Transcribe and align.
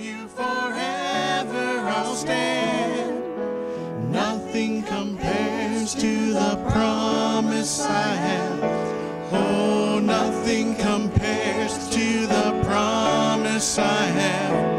you 0.00 0.26
forever 0.28 1.68
I'll 1.86 2.14
stand. 2.14 3.22
Nothing 4.10 4.82
compares 4.82 5.94
to 5.94 6.32
the 6.32 6.56
promise 6.70 7.84
I 7.84 8.08
have. 8.26 8.60
Oh, 9.32 10.00
nothing 10.02 10.74
compares 10.76 11.90
to 11.90 12.26
the 12.26 12.62
promise 12.64 13.78
I 13.78 14.04
have. 14.04 14.69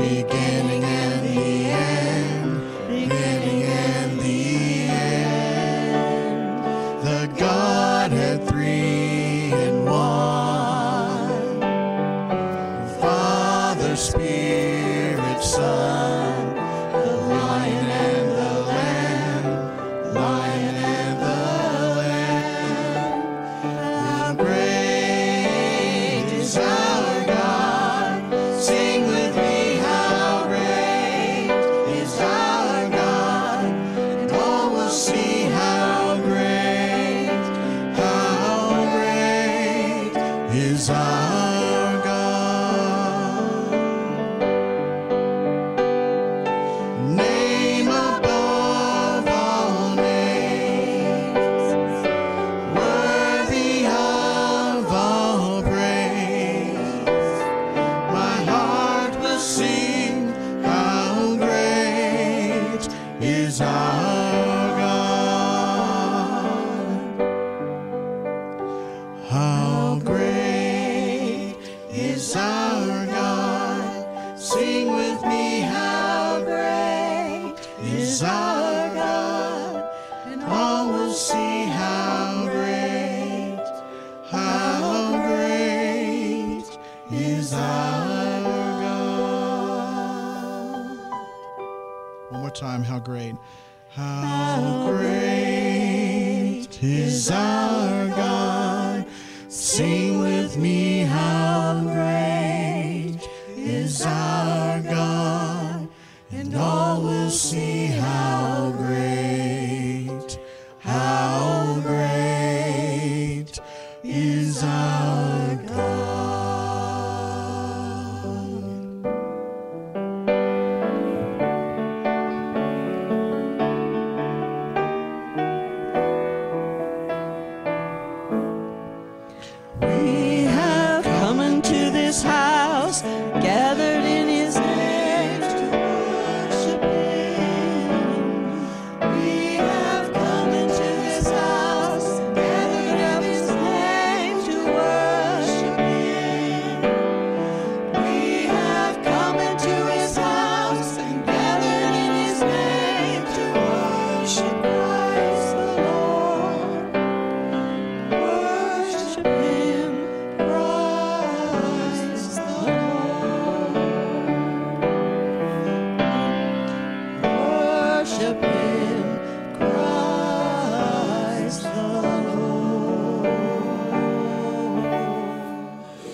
beginning 0.00 0.89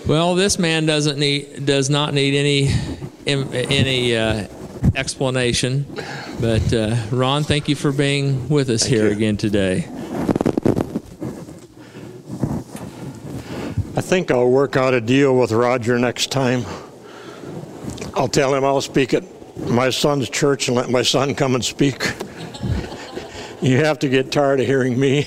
Well, 0.07 0.37
this 0.37 0.59
man 0.59 0.87
doesn't 0.87 1.19
need 1.19 1.67
does 1.67 1.91
not 1.91 2.15
need 2.15 2.35
any 2.37 2.69
any 3.27 4.17
uh, 4.17 4.47
explanation. 4.95 5.85
But 6.41 6.73
uh, 6.73 6.97
Ron, 7.11 7.43
thank 7.43 7.69
you 7.69 7.75
for 7.75 7.91
being 7.91 8.49
with 8.49 8.71
us 8.71 8.83
thank 8.83 8.95
here 8.95 9.07
you. 9.07 9.13
again 9.13 9.37
today. 9.37 9.89
I 13.97 14.01
think 14.01 14.31
I'll 14.31 14.49
work 14.49 14.77
out 14.77 14.95
a 14.95 15.01
deal 15.01 15.37
with 15.37 15.51
Roger 15.51 15.99
next 15.99 16.31
time. 16.31 16.65
I'll 18.15 18.29
tell 18.29 18.55
him 18.55 18.65
I'll 18.65 18.81
speak 18.81 19.13
at 19.13 19.25
my 19.69 19.91
son's 19.91 20.31
church 20.31 20.69
and 20.69 20.77
let 20.77 20.89
my 20.89 21.03
son 21.03 21.35
come 21.35 21.55
and 21.55 21.65
speak. 21.65 22.03
You 23.63 23.79
have 23.79 23.99
to 24.01 24.09
get 24.09 24.31
tired 24.31 24.61
of 24.61 24.67
hearing 24.67 25.01
me. 25.01 25.27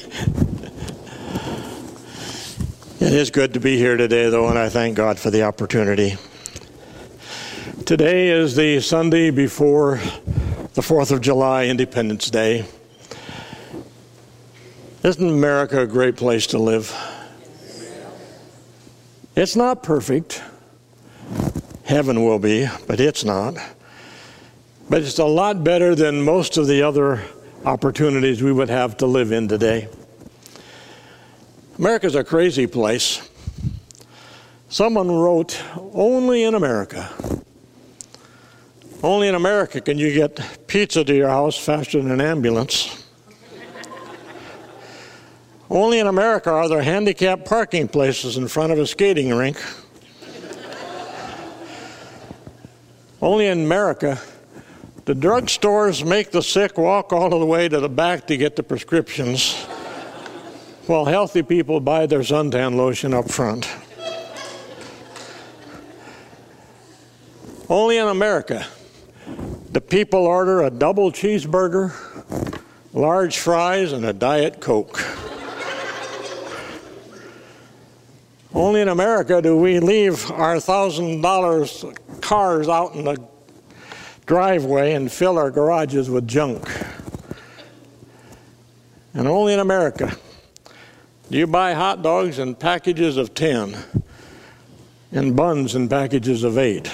It 3.09 3.15
is 3.15 3.31
good 3.31 3.55
to 3.55 3.59
be 3.59 3.75
here 3.75 3.97
today, 3.97 4.29
though, 4.29 4.49
and 4.49 4.59
I 4.59 4.69
thank 4.69 4.95
God 4.95 5.17
for 5.17 5.31
the 5.31 5.41
opportunity. 5.41 6.15
Today 7.83 8.27
is 8.27 8.55
the 8.55 8.81
Sunday 8.81 9.31
before 9.31 9.95
the 10.75 10.83
4th 10.83 11.11
of 11.11 11.19
July, 11.19 11.65
Independence 11.65 12.29
Day. 12.29 12.65
Isn't 15.01 15.27
America 15.27 15.81
a 15.81 15.87
great 15.87 16.17
place 16.17 16.45
to 16.47 16.59
live? 16.59 16.95
It's 19.35 19.55
not 19.55 19.81
perfect. 19.81 20.43
Heaven 21.85 22.23
will 22.23 22.37
be, 22.37 22.67
but 22.85 22.99
it's 22.99 23.25
not. 23.25 23.55
But 24.87 25.01
it's 25.01 25.17
a 25.17 25.25
lot 25.25 25.63
better 25.63 25.95
than 25.95 26.21
most 26.21 26.57
of 26.57 26.67
the 26.67 26.83
other 26.83 27.23
opportunities 27.65 28.43
we 28.43 28.53
would 28.53 28.69
have 28.69 28.97
to 28.97 29.07
live 29.07 29.31
in 29.31 29.47
today. 29.47 29.87
America's 31.79 32.15
a 32.15 32.25
crazy 32.25 32.67
place. 32.67 33.29
Someone 34.67 35.09
wrote, 35.09 35.63
Only 35.93 36.43
in 36.43 36.53
America. 36.53 37.09
Only 39.01 39.29
in 39.29 39.35
America 39.35 39.79
can 39.79 39.97
you 39.97 40.13
get 40.13 40.67
pizza 40.67 41.05
to 41.05 41.15
your 41.15 41.29
house 41.29 41.57
faster 41.57 42.01
than 42.01 42.11
an 42.11 42.19
ambulance. 42.19 43.07
Only 45.69 45.99
in 45.99 46.07
America 46.07 46.51
are 46.51 46.67
there 46.67 46.81
handicapped 46.81 47.45
parking 47.45 47.87
places 47.87 48.35
in 48.35 48.49
front 48.49 48.73
of 48.73 48.79
a 48.79 48.85
skating 48.85 49.33
rink. 49.33 49.57
Only 53.21 53.47
in 53.47 53.63
America 53.63 54.19
the 55.05 55.13
drugstores 55.13 56.05
make 56.05 56.31
the 56.31 56.43
sick 56.43 56.77
walk 56.77 57.13
all 57.13 57.29
the 57.29 57.45
way 57.45 57.69
to 57.69 57.79
the 57.79 57.89
back 57.89 58.27
to 58.27 58.35
get 58.35 58.57
the 58.57 58.63
prescriptions, 58.63 59.55
while 60.89 61.05
healthy 61.05 61.43
people 61.43 61.79
buy 61.79 62.07
their 62.07 62.21
suntan 62.21 62.75
lotion 62.75 63.13
up 63.13 63.29
front. 63.29 63.69
Only 67.69 67.97
in 67.97 68.07
America, 68.07 68.65
the 69.71 69.81
people 69.81 70.25
order 70.25 70.63
a 70.63 70.71
double 70.71 71.11
cheeseburger, 71.11 71.93
large 72.91 73.37
fries, 73.37 73.91
and 73.91 74.03
a 74.03 74.13
Diet 74.13 74.59
Coke. 74.59 74.99
Only 78.51 78.81
in 78.81 78.87
America 78.87 79.43
do 79.43 79.55
we 79.55 79.79
leave 79.79 80.31
our 80.31 80.59
thousand 80.59 81.21
dollars 81.21 81.85
cars 82.19 82.67
out 82.67 82.95
in 82.95 83.05
the 83.05 83.23
driveway 84.25 84.93
and 84.93 85.11
fill 85.11 85.37
our 85.37 85.51
garages 85.51 86.09
with 86.09 86.27
junk. 86.27 86.67
And 89.13 89.27
only 89.27 89.53
in 89.53 89.59
America 89.59 90.17
you 91.29 91.45
buy 91.45 91.73
hot 91.73 92.01
dogs 92.01 92.39
in 92.39 92.55
packages 92.55 93.15
of 93.17 93.33
10 93.35 93.77
and 95.11 95.35
buns 95.35 95.75
in 95.75 95.87
packages 95.87 96.43
of 96.43 96.57
8. 96.57 96.91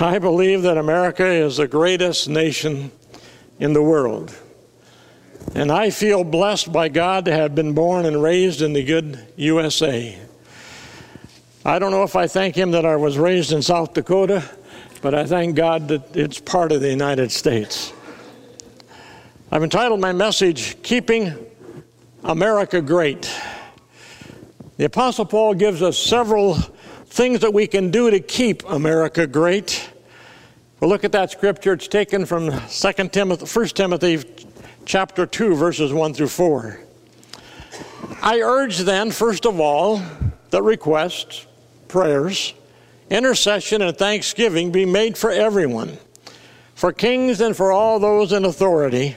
I 0.00 0.18
believe 0.18 0.62
that 0.62 0.78
America 0.78 1.26
is 1.26 1.56
the 1.56 1.66
greatest 1.66 2.28
nation 2.28 2.92
in 3.58 3.72
the 3.72 3.82
world. 3.82 4.36
And 5.54 5.70
I 5.70 5.90
feel 5.90 6.24
blessed 6.24 6.72
by 6.72 6.88
God 6.88 7.24
to 7.24 7.32
have 7.32 7.54
been 7.54 7.74
born 7.74 8.06
and 8.06 8.22
raised 8.22 8.62
in 8.62 8.72
the 8.72 8.84
good 8.84 9.18
USA. 9.36 10.18
I 11.64 11.78
don't 11.78 11.90
know 11.90 12.04
if 12.04 12.16
I 12.16 12.26
thank 12.26 12.56
Him 12.56 12.70
that 12.72 12.86
I 12.86 12.96
was 12.96 13.18
raised 13.18 13.52
in 13.52 13.60
South 13.60 13.92
Dakota, 13.92 14.42
but 15.02 15.14
I 15.14 15.26
thank 15.26 15.56
God 15.56 15.88
that 15.88 16.16
it's 16.16 16.40
part 16.40 16.72
of 16.72 16.80
the 16.80 16.90
United 16.90 17.30
States. 17.30 17.92
I've 19.50 19.62
entitled 19.62 20.00
my 20.00 20.12
message, 20.12 20.80
Keeping 20.82 21.34
America 22.24 22.80
Great. 22.80 23.28
The 24.76 24.84
Apostle 24.84 25.24
Paul 25.24 25.54
gives 25.54 25.82
us 25.82 25.98
several 25.98 26.54
things 27.06 27.40
that 27.40 27.52
we 27.52 27.66
can 27.66 27.90
do 27.90 28.12
to 28.12 28.20
keep 28.20 28.62
America 28.68 29.26
great. 29.26 29.90
We'll 30.78 30.88
look 30.88 31.02
at 31.02 31.10
that 31.12 31.32
scripture. 31.32 31.72
It's 31.72 31.88
taken 31.88 32.24
from 32.24 32.48
2 32.68 33.08
Timothy, 33.08 33.44
1 33.44 33.66
Timothy 33.70 34.22
chapter 34.84 35.26
2, 35.26 35.56
verses 35.56 35.92
1 35.92 36.14
through 36.14 36.28
4. 36.28 36.80
I 38.22 38.40
urge 38.40 38.78
then, 38.78 39.10
first 39.10 39.44
of 39.44 39.58
all, 39.58 40.00
that 40.50 40.62
requests, 40.62 41.48
prayers, 41.88 42.54
intercession, 43.10 43.82
and 43.82 43.98
thanksgiving 43.98 44.70
be 44.70 44.84
made 44.84 45.18
for 45.18 45.30
everyone, 45.30 45.98
for 46.76 46.92
kings 46.92 47.40
and 47.40 47.56
for 47.56 47.72
all 47.72 47.98
those 47.98 48.32
in 48.32 48.44
authority, 48.44 49.16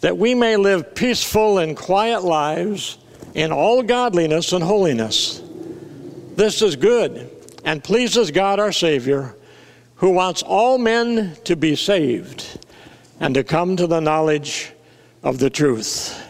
that 0.00 0.16
we 0.16 0.34
may 0.34 0.56
live 0.56 0.94
peaceful 0.94 1.58
and 1.58 1.76
quiet 1.76 2.22
lives 2.22 2.98
in 3.34 3.52
all 3.52 3.82
godliness 3.82 4.52
and 4.52 4.62
holiness. 4.62 5.42
This 6.36 6.62
is 6.62 6.76
good 6.76 7.30
and 7.64 7.82
pleases 7.82 8.30
God 8.30 8.60
our 8.60 8.72
Savior, 8.72 9.34
who 9.96 10.10
wants 10.10 10.42
all 10.42 10.78
men 10.78 11.36
to 11.44 11.56
be 11.56 11.74
saved 11.74 12.60
and 13.20 13.34
to 13.34 13.42
come 13.42 13.76
to 13.76 13.86
the 13.86 14.00
knowledge 14.00 14.72
of 15.22 15.38
the 15.38 15.50
truth. 15.50 16.24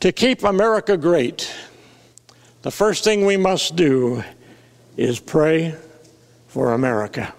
To 0.00 0.12
keep 0.12 0.42
America 0.42 0.96
great, 0.96 1.52
the 2.62 2.70
first 2.70 3.04
thing 3.04 3.24
we 3.24 3.36
must 3.36 3.76
do 3.76 4.24
is 4.96 5.20
pray 5.20 5.74
for 6.48 6.72
America. 6.72 7.32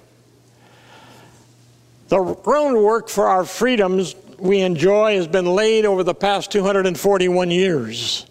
The 2.09 2.35
groundwork 2.35 3.09
for 3.09 3.27
our 3.27 3.43
freedoms 3.43 4.15
we 4.39 4.61
enjoy 4.61 5.15
has 5.15 5.27
been 5.27 5.45
laid 5.45 5.85
over 5.85 6.03
the 6.03 6.13
past 6.13 6.51
241 6.51 7.51
years. 7.51 8.25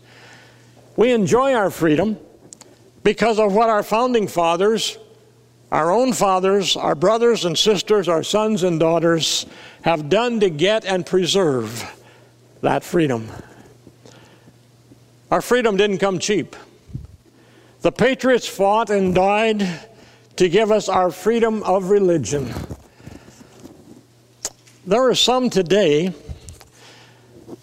We 0.97 1.13
enjoy 1.13 1.53
our 1.53 1.71
freedom 1.71 2.19
because 3.03 3.39
of 3.39 3.55
what 3.55 3.69
our 3.69 3.83
founding 3.83 4.29
fathers, 4.29 4.99
our 5.71 5.91
own 5.91 6.13
fathers, 6.13 6.77
our 6.77 6.95
brothers 6.95 7.45
and 7.45 7.59
sisters, 7.59 8.09
our 8.09 8.23
sons 8.23 8.63
and 8.63 8.81
daughters 8.81 9.47
have 9.83 10.09
done 10.09 10.41
to 10.41 10.49
get 10.49 10.85
and 10.85 11.05
preserve 11.05 11.85
that 12.63 12.83
freedom. 12.83 13.29
Our 15.31 15.43
freedom 15.43 15.77
didn't 15.77 15.99
come 15.99 16.19
cheap. 16.19 16.57
The 17.83 17.93
patriots 17.93 18.49
fought 18.49 18.91
and 18.91 19.15
died 19.15 19.69
to 20.37 20.49
give 20.49 20.71
us 20.71 20.89
our 20.89 21.11
freedom 21.11 21.63
of 21.65 21.91
religion. 21.91 22.53
There 24.87 25.03
are 25.03 25.17
some 25.17 25.51
today 25.51 26.15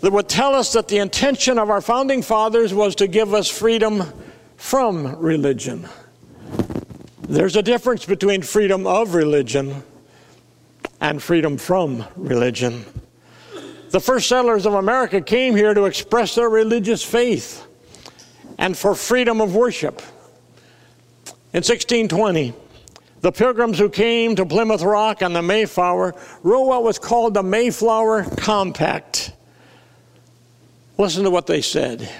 that 0.02 0.12
would 0.12 0.28
tell 0.28 0.54
us 0.56 0.74
that 0.74 0.90
the 0.90 0.98
intention 0.98 1.58
of 1.58 1.70
our 1.70 1.80
founding 1.80 2.22
fathers 2.22 2.74
was 2.74 2.96
to 2.96 3.08
give 3.08 3.34
us 3.34 3.48
freedom 3.48 4.04
from 4.58 5.16
religion. 5.16 5.88
There's 7.22 7.56
a 7.56 7.64
difference 7.64 8.04
between 8.04 8.42
freedom 8.42 8.86
of 8.86 9.16
religion 9.16 9.84
and 11.00 11.24
freedom 11.24 11.56
from 11.56 12.04
religion. 12.18 12.84
The 13.92 14.02
first 14.02 14.28
settlers 14.28 14.66
of 14.66 14.74
America 14.74 15.22
came 15.22 15.56
here 15.56 15.74
to 15.74 15.86
express 15.86 16.36
their 16.36 16.50
religious 16.50 17.06
faith 17.06 17.66
and 18.58 18.78
for 18.78 18.96
freedom 18.96 19.40
of 19.40 19.56
worship. 19.56 20.02
In 21.54 21.64
1620, 21.64 22.54
the 23.24 23.32
pilgrims 23.32 23.80
who 23.80 23.88
came 23.88 24.36
to 24.36 24.46
Plymouth 24.46 24.82
Rock 24.82 25.22
on 25.22 25.32
the 25.32 25.42
Mayflower 25.42 26.14
wrote 26.44 26.66
what 26.66 26.84
was 26.84 27.00
called 27.00 27.34
the 27.34 27.42
Mayflower 27.42 28.26
Compact. 28.36 29.32
Listen 30.98 31.24
to 31.24 31.32
what 31.32 31.48
they 31.48 31.62
said. 31.62 32.12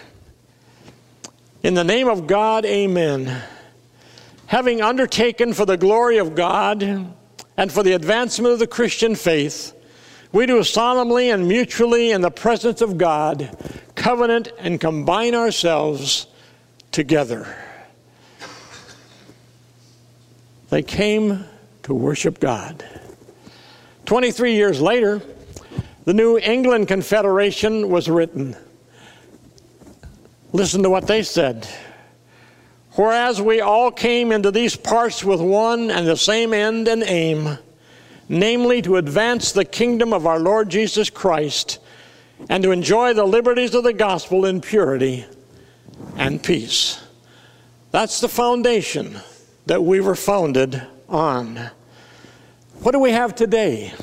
In 1.62 1.74
the 1.74 1.84
name 1.84 2.08
of 2.08 2.26
God, 2.26 2.64
amen. 2.64 3.44
Having 4.46 4.82
undertaken 4.82 5.52
for 5.52 5.66
the 5.66 5.76
glory 5.76 6.20
of 6.20 6.36
God 6.36 6.82
and 7.58 7.70
for 7.70 7.84
the 7.84 7.92
advancement 7.92 8.54
of 8.54 8.60
the 8.60 8.68
Christian 8.68 9.16
faith, 9.16 9.74
we 10.32 10.46
do 10.46 10.64
solemnly 10.64 11.32
and 11.32 11.50
mutually 11.50 12.12
in 12.12 12.22
the 12.22 12.32
presence 12.32 12.80
of 12.82 12.98
God 12.98 13.58
covenant 13.96 14.54
and 14.58 14.80
combine 14.80 15.36
ourselves 15.36 16.28
together. 16.94 17.58
They 20.70 20.84
came 20.84 21.46
to 21.84 21.94
worship 21.94 22.40
God. 22.40 22.84
23 24.06 24.56
years 24.56 24.82
later, 24.82 25.22
the 26.06 26.14
New 26.14 26.38
England 26.38 26.88
Confederation 26.88 27.90
was 27.90 28.10
written. 28.10 28.56
Listen 30.52 30.84
to 30.84 30.90
what 30.90 31.08
they 31.08 31.24
said. 31.24 31.68
Whereas 32.92 33.42
we 33.42 33.62
all 33.62 33.92
came 33.92 34.32
into 34.32 34.52
these 34.52 34.76
parts 34.76 35.24
with 35.24 35.42
one 35.42 35.90
and 35.90 36.08
the 36.08 36.18
same 36.18 36.54
end 36.54 36.88
and 36.88 37.04
aim, 37.04 37.58
namely 38.30 38.82
to 38.84 38.98
advance 38.98 39.52
the 39.52 39.66
kingdom 39.66 40.14
of 40.14 40.28
our 40.28 40.40
Lord 40.40 40.70
Jesus 40.70 41.10
Christ 41.10 41.80
and 42.50 42.62
to 42.64 42.72
enjoy 42.72 43.14
the 43.14 43.26
liberties 43.26 43.74
of 43.74 43.84
the 43.84 43.94
gospel 43.94 44.46
in 44.46 44.62
purity 44.62 45.26
and 46.18 46.44
peace. 46.44 47.02
That's 47.92 48.20
the 48.22 48.30
foundation 48.30 49.22
that 49.66 49.84
we 49.84 50.00
were 50.00 50.16
founded 50.16 50.82
on. 51.08 51.70
What 52.82 52.92
do 52.92 53.00
we 53.00 53.12
have 53.12 53.36
today? 53.36 53.94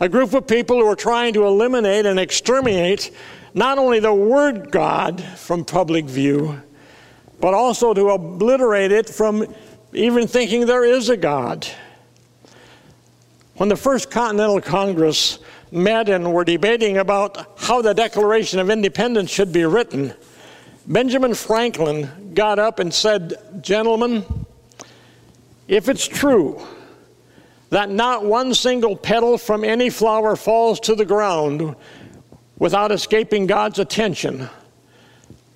A 0.00 0.08
group 0.08 0.34
of 0.34 0.46
people 0.46 0.78
who 0.78 0.86
are 0.86 0.96
trying 0.96 1.32
to 1.34 1.46
eliminate 1.46 2.06
and 2.06 2.20
exterminate 2.20 3.10
not 3.54 3.78
only 3.78 3.98
the 3.98 4.12
word 4.12 4.70
God 4.70 5.22
from 5.22 5.64
public 5.64 6.04
view, 6.04 6.60
but 7.40 7.54
also 7.54 7.94
to 7.94 8.10
obliterate 8.10 8.92
it 8.92 9.08
from 9.08 9.54
even 9.92 10.26
thinking 10.26 10.66
there 10.66 10.84
is 10.84 11.08
a 11.08 11.16
God. 11.16 11.66
When 13.54 13.70
the 13.70 13.76
First 13.76 14.10
Continental 14.10 14.60
Congress 14.60 15.38
met 15.72 16.08
and 16.10 16.32
were 16.32 16.44
debating 16.44 16.98
about 16.98 17.58
how 17.58 17.80
the 17.80 17.94
Declaration 17.94 18.58
of 18.58 18.68
Independence 18.68 19.30
should 19.30 19.52
be 19.52 19.64
written, 19.64 20.12
Benjamin 20.86 21.34
Franklin 21.34 22.10
got 22.36 22.60
up 22.60 22.78
and 22.78 22.94
said, 22.94 23.34
Gentlemen, 23.60 24.24
if 25.66 25.88
it's 25.88 26.06
true 26.06 26.64
that 27.70 27.90
not 27.90 28.24
one 28.24 28.54
single 28.54 28.94
petal 28.94 29.36
from 29.36 29.64
any 29.64 29.90
flower 29.90 30.36
falls 30.36 30.78
to 30.78 30.94
the 30.94 31.04
ground 31.04 31.74
without 32.58 32.92
escaping 32.92 33.46
God's 33.46 33.80
attention, 33.80 34.48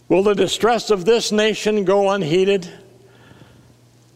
will 0.08 0.24
the 0.24 0.34
distress 0.34 0.90
of 0.90 1.04
this 1.04 1.30
nation 1.30 1.84
go 1.84 2.10
unheeded? 2.10 2.68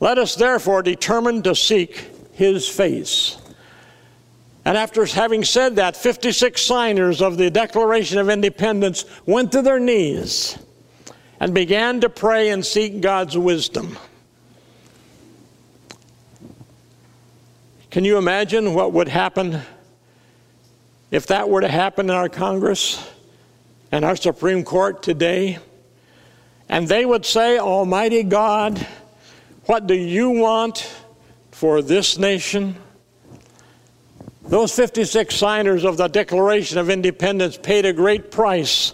Let 0.00 0.18
us 0.18 0.34
therefore 0.34 0.82
determine 0.82 1.42
to 1.44 1.54
seek 1.54 2.10
his 2.32 2.68
face. 2.68 3.38
And 4.64 4.76
after 4.76 5.04
having 5.04 5.44
said 5.44 5.76
that, 5.76 5.96
56 5.96 6.60
signers 6.60 7.22
of 7.22 7.36
the 7.36 7.50
Declaration 7.50 8.18
of 8.18 8.28
Independence 8.28 9.04
went 9.26 9.52
to 9.52 9.62
their 9.62 9.78
knees 9.78 10.58
and 11.40 11.54
began 11.54 12.00
to 12.00 12.08
pray 12.08 12.50
and 12.50 12.64
seek 12.64 13.00
God's 13.00 13.36
wisdom. 13.36 13.98
Can 17.90 18.04
you 18.04 18.18
imagine 18.18 18.74
what 18.74 18.92
would 18.92 19.08
happen 19.08 19.60
if 21.10 21.28
that 21.28 21.48
were 21.48 21.60
to 21.60 21.68
happen 21.68 22.06
in 22.06 22.16
our 22.16 22.28
Congress 22.28 23.08
and 23.92 24.04
our 24.04 24.16
Supreme 24.16 24.64
Court 24.64 25.02
today? 25.02 25.58
And 26.68 26.88
they 26.88 27.04
would 27.04 27.24
say, 27.24 27.58
Almighty 27.58 28.22
God, 28.22 28.84
what 29.66 29.86
do 29.86 29.94
you 29.94 30.30
want 30.30 30.90
for 31.52 31.82
this 31.82 32.18
nation? 32.18 32.74
Those 34.42 34.74
56 34.74 35.34
signers 35.34 35.84
of 35.84 35.96
the 35.96 36.08
Declaration 36.08 36.78
of 36.78 36.90
Independence 36.90 37.56
paid 37.56 37.86
a 37.86 37.92
great 37.92 38.30
price 38.30 38.92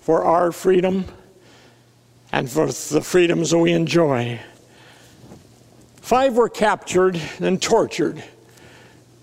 for 0.00 0.24
our 0.24 0.52
freedom 0.52 1.04
and 2.32 2.50
for 2.50 2.66
the 2.66 3.00
freedoms 3.00 3.50
that 3.50 3.58
we 3.58 3.72
enjoy. 3.72 4.40
Five 5.96 6.36
were 6.36 6.48
captured 6.48 7.20
and 7.40 7.60
tortured 7.60 8.22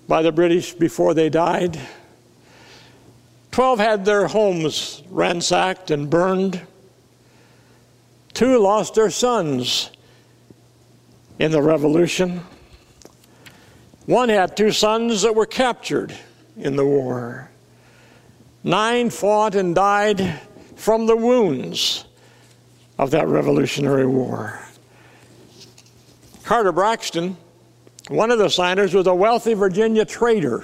by 0.08 0.22
the 0.22 0.32
British 0.32 0.74
before 0.74 1.14
they 1.14 1.30
died. 1.30 1.80
Twelve 3.52 3.80
had 3.80 4.06
their 4.06 4.28
homes 4.28 5.02
ransacked 5.10 5.90
and 5.90 6.10
burned. 6.10 6.62
Two 8.34 8.60
lost 8.60 8.96
their 8.96 9.10
sons 9.10 9.92
in 11.40 11.52
the 11.52 11.62
revolution. 11.62 12.42
One 14.06 14.30
had 14.30 14.56
two 14.56 14.72
sons 14.72 15.22
that 15.24 15.36
were 15.36 15.46
captured 15.46 16.14
in 16.58 16.76
the 16.76 16.86
war. 16.86 17.50
Nine 18.64 19.10
fought 19.10 19.56
and 19.56 19.74
died 19.74 20.40
from 20.76 21.06
the 21.06 21.16
wounds 21.16 22.06
of 22.98 23.12
that 23.12 23.28
Revolutionary 23.28 24.06
War. 24.06 24.60
Carter 26.44 26.72
Braxton, 26.72 27.38
one 28.08 28.32
of 28.32 28.38
the 28.38 28.50
signers, 28.50 28.94
was 28.94 29.08
a 29.08 29.16
wealthy 29.16 29.54
Virginia 29.54 30.06
trader. 30.06 30.64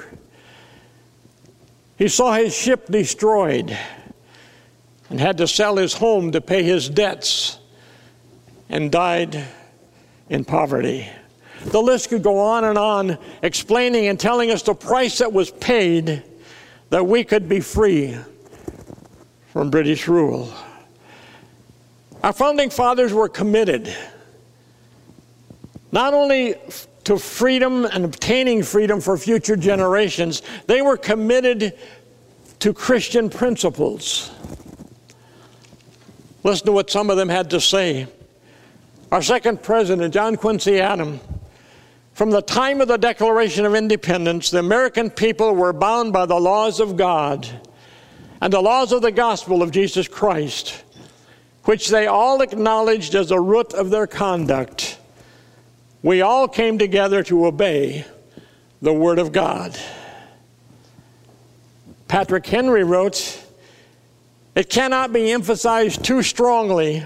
He 1.98 2.08
saw 2.08 2.34
his 2.34 2.56
ship 2.56 2.88
destroyed 2.88 3.78
and 5.10 5.20
had 5.20 5.38
to 5.38 5.48
sell 5.48 5.76
his 5.76 5.94
home 5.94 6.32
to 6.32 6.42
pay 6.42 6.64
his 6.64 6.90
debts 6.90 7.60
and 8.70 8.92
died 8.92 9.44
in 10.30 10.46
poverty. 10.46 11.10
The 11.66 11.82
list 11.82 12.10
could 12.10 12.24
go 12.24 12.40
on 12.40 12.64
and 12.64 12.78
on, 12.78 13.18
explaining 13.44 14.08
and 14.08 14.20
telling 14.20 14.50
us 14.50 14.64
the 14.64 14.74
price 14.74 15.20
that 15.20 15.32
was 15.32 15.52
paid 15.52 16.24
that 16.90 17.06
we 17.06 17.24
could 17.24 17.48
be 17.48 17.60
free 17.60 18.18
from 19.52 19.70
British 19.70 20.08
rule. 20.08 20.52
Our 22.24 22.34
founding 22.34 22.70
fathers 22.70 23.14
were 23.14 23.30
committed 23.30 23.94
not 25.92 26.14
only 26.14 26.56
to 27.04 27.18
freedom 27.18 27.86
and 27.86 28.06
obtaining 28.06 28.64
freedom 28.64 29.02
for 29.02 29.18
future 29.18 29.56
generations, 29.56 30.42
they 30.68 30.82
were 30.82 30.98
committed 30.98 31.78
to 32.60 32.74
Christian 32.74 33.30
principles. 33.30 34.32
Listen 36.44 36.68
to 36.68 36.72
what 36.72 36.90
some 36.90 37.10
of 37.10 37.18
them 37.18 37.30
had 37.30 37.50
to 37.50 37.60
say. 37.60 38.08
Our 39.12 39.22
second 39.22 39.62
president, 39.64 40.14
John 40.14 40.38
Quincy 40.38 40.80
Adams, 40.80 41.20
from 42.14 42.30
the 42.30 42.42
time 42.42 42.82
of 42.82 42.88
the 42.88 42.98
Declaration 42.98 43.66
of 43.66 43.74
Independence, 43.74 44.52
the 44.52 44.60
American 44.60 45.10
people 45.10 45.56
were 45.56 45.74
bound 45.74 46.14
by 46.14 46.26
the 46.26 46.40
laws 46.40 46.80
of 46.80 46.96
God 46.96 47.48
and 48.42 48.54
the 48.54 48.62
laws 48.62 48.92
of 48.92 49.02
the 49.02 49.12
gospel 49.12 49.62
of 49.62 49.72
Jesus 49.72 50.08
Christ, 50.08 50.84
which 51.66 51.90
they 51.90 52.08
all 52.08 52.42
acknowledged 52.42 53.16
as 53.16 53.32
a 53.32 53.40
root 53.40 53.74
of 53.74 53.90
their 53.90 54.08
conduct. 54.08 54.98
We 56.04 56.22
all 56.22 56.48
came 56.48 56.78
together 56.78 57.24
to 57.24 57.46
obey 57.46 58.06
the 58.82 58.94
Word 58.94 59.20
of 59.20 59.32
God. 59.32 59.78
Patrick 62.08 62.46
Henry 62.46 62.84
wrote, 62.84 63.42
It 64.56 64.70
cannot 64.70 65.14
be 65.14 65.32
emphasized 65.32 66.04
too 66.04 66.24
strongly 66.24 67.04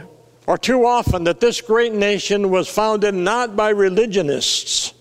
or 0.48 0.58
too 0.58 0.86
often 0.86 1.26
that 1.26 1.40
this 1.40 1.60
great 1.62 1.94
nation 1.94 2.50
was 2.50 2.70
founded 2.70 3.14
not 3.14 3.56
by 3.56 3.70
religionists, 3.70 4.94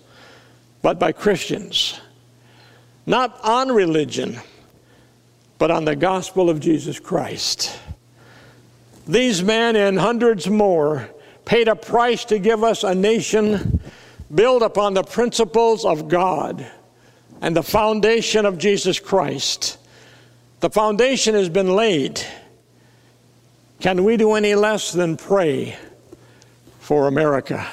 but 0.82 0.98
by 0.98 1.12
Christians. 1.12 2.00
Not 3.06 3.38
on 3.44 3.70
religion, 3.70 4.38
but 5.58 5.70
on 5.70 5.84
the 5.84 5.94
gospel 5.94 6.50
of 6.50 6.60
Jesus 6.60 6.98
Christ. 6.98 7.78
These 9.06 9.42
men 9.42 9.76
and 9.76 9.98
hundreds 9.98 10.48
more 10.48 11.10
paid 11.44 11.68
a 11.68 11.76
price 11.76 12.24
to 12.26 12.38
give 12.38 12.64
us 12.64 12.84
a 12.84 12.94
nation 12.94 13.80
built 14.34 14.62
upon 14.62 14.94
the 14.94 15.02
principles 15.02 15.84
of 15.84 16.08
God 16.08 16.66
and 17.40 17.54
the 17.54 17.62
foundation 17.62 18.46
of 18.46 18.56
Jesus 18.56 18.98
Christ. 18.98 19.76
The 20.60 20.70
foundation 20.70 21.34
has 21.34 21.50
been 21.50 21.76
laid. 21.76 22.24
Can 23.80 24.04
we 24.04 24.16
do 24.16 24.32
any 24.32 24.54
less 24.54 24.92
than 24.92 25.18
pray 25.18 25.76
for 26.80 27.06
America? 27.06 27.66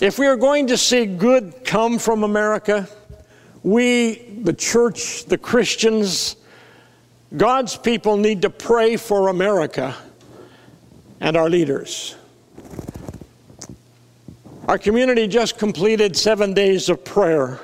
If 0.00 0.18
we 0.18 0.26
are 0.26 0.36
going 0.36 0.68
to 0.68 0.76
see 0.76 1.06
good 1.06 1.64
come 1.64 1.98
from 1.98 2.22
America, 2.22 2.88
we, 3.64 4.14
the 4.42 4.52
church, 4.52 5.24
the 5.24 5.38
Christians, 5.38 6.36
God's 7.34 7.76
people 7.76 8.16
need 8.16 8.42
to 8.42 8.50
pray 8.50 8.96
for 8.96 9.28
America 9.28 9.96
and 11.20 11.36
our 11.36 11.48
leaders. 11.48 12.14
Our 14.68 14.78
community 14.78 15.26
just 15.26 15.58
completed 15.58 16.16
seven 16.16 16.52
days 16.52 16.88
of 16.88 17.04
prayer, 17.04 17.60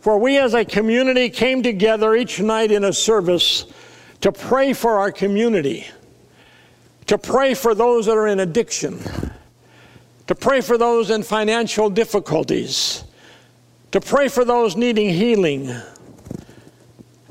for 0.00 0.18
we 0.18 0.38
as 0.38 0.54
a 0.54 0.64
community 0.64 1.28
came 1.28 1.62
together 1.62 2.14
each 2.14 2.40
night 2.40 2.70
in 2.70 2.84
a 2.84 2.92
service 2.92 3.66
to 4.20 4.32
pray 4.32 4.72
for 4.72 4.98
our 4.98 5.12
community, 5.12 5.86
to 7.06 7.18
pray 7.18 7.54
for 7.54 7.74
those 7.74 8.06
that 8.06 8.16
are 8.16 8.26
in 8.26 8.40
addiction, 8.40 9.00
to 10.26 10.34
pray 10.34 10.60
for 10.60 10.78
those 10.78 11.10
in 11.10 11.22
financial 11.22 11.90
difficulties, 11.90 13.04
to 13.90 14.00
pray 14.00 14.28
for 14.28 14.44
those 14.44 14.76
needing 14.76 15.10
healing. 15.10 15.70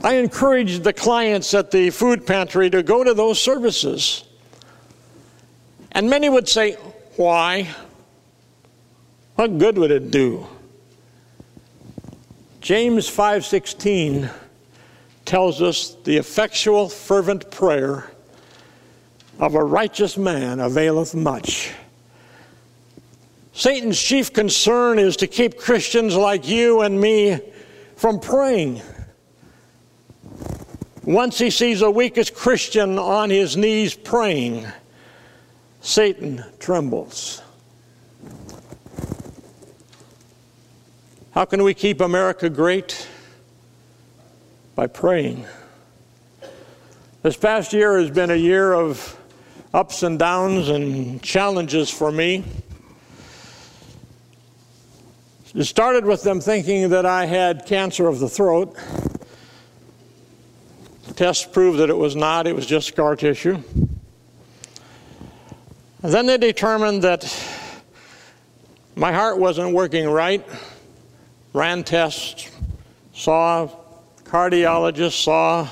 I 0.04 0.16
encourage 0.16 0.80
the 0.80 0.92
clients 0.92 1.54
at 1.54 1.72
the 1.72 1.90
food 1.90 2.28
pantry 2.28 2.70
to 2.70 2.84
go 2.84 3.06
to 3.06 3.14
those 3.14 3.42
services. 3.42 4.26
And 5.94 6.10
many 6.10 6.28
would 6.28 6.50
say, 6.50 6.74
Why? 7.16 7.70
What 9.36 9.58
good 9.58 9.78
would 9.78 9.92
it 9.92 10.12
do? 10.12 10.46
James 12.60 13.10
5:16 13.10 14.30
tells 15.26 15.62
us 15.62 15.96
the 16.04 16.18
effectual 16.18 16.90
fervent 16.90 17.50
prayer 17.50 18.12
of 19.40 19.56
a 19.56 19.64
righteous 19.64 20.18
man 20.18 20.60
availeth 20.60 21.16
much. 21.16 21.72
Satan's 23.54 24.02
chief 24.02 24.34
concern 24.34 25.00
is 25.00 25.16
to 25.18 25.28
keep 25.28 25.58
Christians 25.58 26.16
like 26.16 26.48
you 26.48 26.82
and 26.82 27.00
me 27.00 27.40
from 27.96 28.20
praying. 28.20 28.82
Once 31.06 31.38
he 31.38 31.50
sees 31.50 31.82
the 31.82 31.92
weakest 31.92 32.34
Christian 32.34 32.98
on 32.98 33.30
his 33.30 33.58
knees 33.58 33.94
praying, 33.94 34.66
Satan 35.82 36.44
trembles. 36.60 37.42
How 41.32 41.44
can 41.44 41.64
we 41.64 41.74
keep 41.74 42.00
America 42.00 42.50
great? 42.50 43.08
By 44.76 44.88
praying. 44.88 45.46
This 47.22 47.36
past 47.36 47.74
year 47.74 48.00
has 48.00 48.10
been 48.10 48.32
a 48.32 48.36
year 48.36 48.72
of 48.72 49.20
ups 49.74 50.04
and 50.04 50.18
downs 50.18 50.70
and 50.70 51.22
challenges 51.22 51.90
for 51.90 52.14
me. 52.14 52.46
It 55.54 55.66
started 55.66 56.06
with 56.06 56.24
them 56.24 56.40
thinking 56.40 56.90
that 56.90 57.06
I 57.06 57.26
had 57.26 57.66
cancer 57.66 58.08
of 58.08 58.20
the 58.20 58.30
throat. 58.30 58.78
Tests 61.16 61.46
proved 61.46 61.80
that 61.80 61.90
it 61.90 61.98
was 61.98 62.16
not, 62.16 62.48
it 62.48 62.56
was 62.56 62.66
just 62.66 62.88
scar 62.88 63.16
tissue. 63.16 63.62
And 66.02 66.14
then 66.14 66.26
they 66.26 66.38
determined 66.38 67.04
that 67.04 67.24
my 68.96 69.12
heart 69.12 69.38
wasn't 69.38 69.74
working 69.74 70.10
right. 70.10 70.46
Ran 71.54 71.84
tests, 71.84 72.50
saw 73.14 73.70
cardiologists, 74.24 75.24
saw 75.24 75.68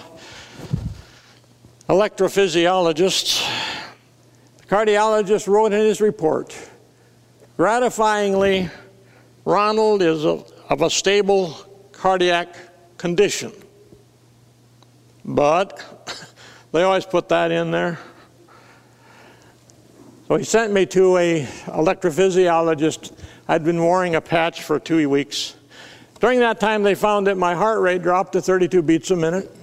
electrophysiologists. 1.90 3.46
The 4.58 4.64
cardiologist 4.66 5.48
wrote 5.48 5.74
in 5.74 5.80
his 5.80 6.02
report 6.02 6.56
gratifyingly, 7.58 8.70
Ronald 9.46 10.02
is 10.02 10.26
of 10.26 10.82
a 10.82 10.90
stable 10.90 11.54
cardiac 11.92 12.56
condition. 12.98 13.52
But 15.24 15.80
they 16.72 16.84
always 16.84 17.06
put 17.06 17.30
that 17.30 17.52
in 17.52 17.72
there. 17.72 18.00
So 20.28 20.38
he 20.38 20.44
sent 20.44 20.72
me 20.72 20.86
to 20.88 21.18
a 21.18 21.44
electrophysiologist. 21.66 23.12
I'd 23.48 23.64
been 23.64 23.84
wearing 23.84 24.16
a 24.16 24.22
patch 24.22 24.64
for 24.64 24.80
two 24.80 25.10
weeks. 25.10 25.56
During 26.22 26.40
that 26.40 26.60
time, 26.60 26.84
they 26.84 26.96
found 26.96 27.28
that 27.28 27.38
my 27.38 27.54
heart 27.54 27.82
rate 27.82 28.02
dropped 28.02 28.34
to 28.34 28.42
32 28.42 28.82
beats 28.82 29.12
a 29.12 29.16
minute. 29.16 29.54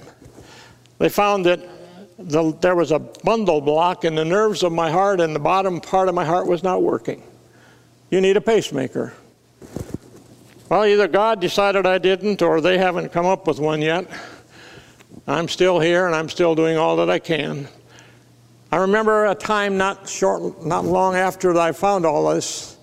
They 0.98 1.08
found 1.08 1.46
that 1.46 1.60
the, 2.18 2.52
there 2.60 2.74
was 2.74 2.90
a 2.90 2.98
bundle 2.98 3.60
block 3.60 4.04
in 4.04 4.14
the 4.14 4.24
nerves 4.24 4.62
of 4.62 4.72
my 4.72 4.90
heart, 4.90 5.20
and 5.20 5.34
the 5.34 5.40
bottom 5.40 5.80
part 5.80 6.08
of 6.08 6.14
my 6.14 6.24
heart 6.24 6.46
was 6.46 6.62
not 6.62 6.82
working. 6.82 7.22
You 8.10 8.20
need 8.20 8.36
a 8.36 8.40
pacemaker. 8.40 9.14
Well, 10.68 10.84
either 10.84 11.08
God 11.08 11.40
decided 11.40 11.86
I 11.86 11.98
didn't, 11.98 12.42
or 12.42 12.60
they 12.60 12.76
haven't 12.76 13.10
come 13.12 13.24
up 13.24 13.46
with 13.46 13.58
one 13.60 13.80
yet. 13.80 14.06
I'm 15.26 15.48
still 15.48 15.78
here, 15.78 16.06
and 16.06 16.14
I'm 16.14 16.28
still 16.28 16.54
doing 16.54 16.76
all 16.76 16.96
that 16.96 17.10
I 17.10 17.18
can. 17.18 17.68
I 18.70 18.76
remember 18.76 19.26
a 19.26 19.34
time 19.34 19.78
not 19.78 20.08
short, 20.08 20.64
not 20.64 20.84
long 20.84 21.14
after 21.14 21.56
I 21.58 21.72
found 21.72 22.04
all 22.04 22.34
this. 22.34 22.76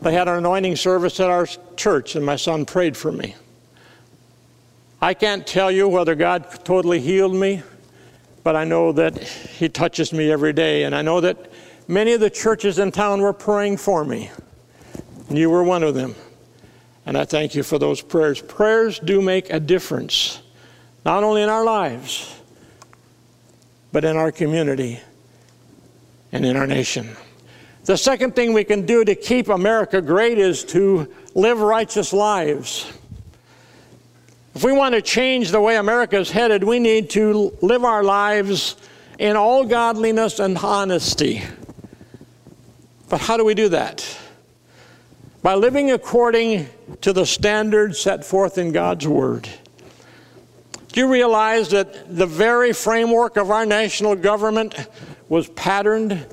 They 0.00 0.12
had 0.12 0.28
an 0.28 0.34
anointing 0.34 0.76
service 0.76 1.18
at 1.20 1.30
our 1.30 1.46
church, 1.76 2.14
and 2.14 2.24
my 2.24 2.36
son 2.36 2.64
prayed 2.64 2.96
for 2.96 3.10
me. 3.10 3.34
I 5.00 5.14
can't 5.14 5.46
tell 5.46 5.70
you 5.70 5.88
whether 5.88 6.14
God 6.14 6.64
totally 6.64 7.00
healed 7.00 7.34
me, 7.34 7.62
but 8.42 8.56
I 8.56 8.64
know 8.64 8.90
that 8.92 9.18
He 9.22 9.68
touches 9.68 10.12
me 10.12 10.30
every 10.30 10.52
day, 10.52 10.84
and 10.84 10.94
I 10.94 11.02
know 11.02 11.20
that 11.20 11.52
many 11.86 12.12
of 12.12 12.20
the 12.20 12.30
churches 12.30 12.78
in 12.78 12.90
town 12.90 13.20
were 13.20 13.32
praying 13.32 13.76
for 13.76 14.04
me, 14.04 14.30
and 15.28 15.38
you 15.38 15.50
were 15.50 15.62
one 15.62 15.82
of 15.84 15.94
them. 15.94 16.14
And 17.06 17.16
I 17.16 17.24
thank 17.24 17.54
you 17.54 17.62
for 17.62 17.78
those 17.78 18.02
prayers. 18.02 18.40
Prayers 18.40 18.98
do 18.98 19.22
make 19.22 19.50
a 19.50 19.60
difference, 19.60 20.42
not 21.08 21.24
only 21.24 21.40
in 21.40 21.48
our 21.48 21.64
lives, 21.64 22.38
but 23.92 24.04
in 24.04 24.14
our 24.18 24.30
community 24.30 25.00
and 26.32 26.44
in 26.44 26.54
our 26.54 26.66
nation. 26.66 27.16
The 27.86 27.96
second 27.96 28.36
thing 28.36 28.52
we 28.52 28.62
can 28.62 28.84
do 28.84 29.06
to 29.06 29.14
keep 29.14 29.48
America 29.48 30.02
great 30.02 30.36
is 30.36 30.64
to 30.64 31.10
live 31.34 31.60
righteous 31.60 32.12
lives. 32.12 32.92
If 34.54 34.62
we 34.62 34.72
want 34.72 34.96
to 34.96 35.00
change 35.00 35.50
the 35.50 35.62
way 35.62 35.76
America 35.76 36.18
is 36.18 36.30
headed, 36.30 36.62
we 36.62 36.78
need 36.78 37.08
to 37.10 37.56
live 37.62 37.84
our 37.84 38.04
lives 38.04 38.76
in 39.18 39.34
all 39.34 39.64
godliness 39.64 40.38
and 40.40 40.58
honesty. 40.58 41.42
But 43.08 43.22
how 43.22 43.38
do 43.38 43.46
we 43.46 43.54
do 43.54 43.70
that? 43.70 44.06
By 45.42 45.54
living 45.54 45.90
according 45.90 46.68
to 47.00 47.14
the 47.14 47.24
standards 47.24 47.98
set 47.98 48.26
forth 48.26 48.58
in 48.58 48.72
God's 48.72 49.08
Word. 49.08 49.48
Do 50.92 51.00
you 51.00 51.12
realize 51.12 51.70
that 51.70 52.16
the 52.16 52.26
very 52.26 52.72
framework 52.72 53.36
of 53.36 53.50
our 53.50 53.66
national 53.66 54.16
government 54.16 54.74
was 55.28 55.48
patterned 55.48 56.26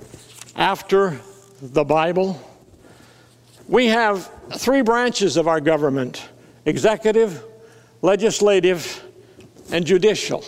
after 0.56 1.20
the 1.62 1.84
Bible? 1.84 2.40
We 3.68 3.88
have 3.88 4.30
three 4.54 4.82
branches 4.82 5.38
of 5.38 5.48
our 5.48 5.60
government 5.60 6.30
executive, 6.66 7.44
legislative, 8.02 9.04
and 9.72 9.86
judicial. 9.86 10.44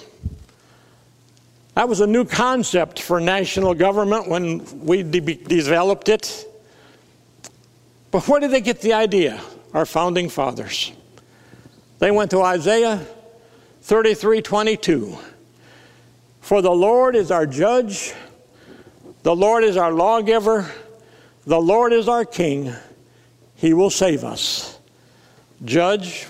That 1.76 1.88
was 1.88 2.00
a 2.00 2.08
new 2.08 2.26
concept 2.26 3.00
for 3.00 3.20
national 3.20 3.76
government 3.76 4.28
when 4.28 4.80
we 4.80 5.04
de- 5.04 5.36
developed 5.36 6.10
it. 6.10 6.46
But 8.10 8.28
where 8.28 8.40
did 8.40 8.52
they 8.52 8.62
get 8.62 8.82
the 8.82 8.94
idea? 8.94 9.40
Our 9.74 9.86
founding 9.86 10.30
fathers. 10.30 10.92
They 12.00 12.10
went 12.10 12.32
to 12.32 12.42
Isaiah 12.42 13.06
33 13.82 14.42
22. 14.42 15.18
For 16.42 16.62
the 16.62 16.72
Lord 16.72 17.16
is 17.16 17.32
our 17.32 17.46
judge, 17.46 18.14
the 19.24 19.36
Lord 19.36 19.64
is 19.64 19.76
our 19.76 19.92
lawgiver, 19.92 20.70
the 21.46 21.60
Lord 21.60 21.94
is 21.94 22.08
our 22.08 22.26
king. 22.26 22.74
He 23.56 23.74
will 23.74 23.90
save 23.90 24.24
us. 24.24 24.80
Judge, 25.66 26.28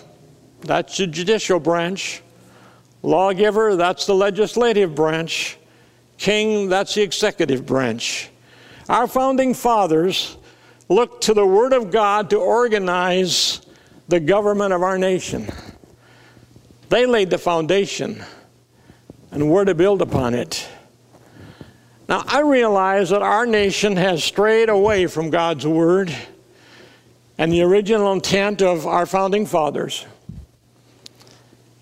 that's 0.62 0.98
the 0.98 1.08
judicial 1.08 1.60
branch. 1.60 2.22
Lawgiver, 3.04 3.76
that's 3.76 4.06
the 4.06 4.16
legislative 4.16 4.96
branch. 4.96 5.58
King, 6.18 6.70
that's 6.70 6.96
the 6.96 7.02
executive 7.02 7.66
branch. 7.66 8.30
Our 8.90 9.08
founding 9.08 9.54
fathers 9.54 10.38
looked 10.90 11.24
to 11.24 11.34
the 11.34 11.46
Word 11.46 11.74
of 11.74 11.92
God 11.92 12.30
to 12.30 12.38
organize 12.38 13.62
the 14.08 14.20
government 14.20 14.74
of 14.74 14.82
our 14.82 14.98
nation. 14.98 15.48
They 16.90 17.06
laid 17.06 17.30
the 17.30 17.38
foundation, 17.38 18.24
and 19.32 19.52
we're 19.52 19.66
to 19.66 19.76
build 19.76 20.02
upon 20.02 20.34
it. 20.34 20.68
Now, 22.08 22.24
I 22.26 22.40
realize 22.40 23.10
that 23.10 23.22
our 23.22 23.46
nation 23.46 23.98
has 23.98 24.24
strayed 24.24 24.70
away 24.70 25.08
from 25.08 25.30
God's 25.30 25.68
Word 25.68 26.16
and 27.38 27.52
the 27.52 27.62
original 27.62 28.14
intent 28.14 28.62
of 28.62 28.88
our 28.88 29.06
founding 29.06 29.46
fathers. 29.46 30.06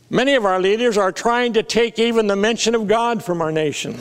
Many 0.09 0.33
of 0.33 0.45
our 0.45 0.59
leaders 0.59 0.97
are 0.97 1.11
trying 1.11 1.53
to 1.53 1.63
take 1.63 1.99
even 1.99 2.25
the 2.25 2.35
mention 2.35 2.73
of 2.73 2.87
God 2.87 3.23
from 3.23 3.41
our 3.41 3.51
nation. 3.51 3.99